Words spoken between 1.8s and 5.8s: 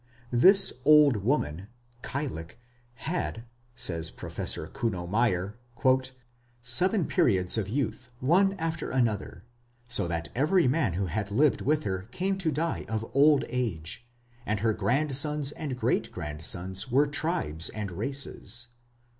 (Cailleach) "had", says Professor Kuno Meyer,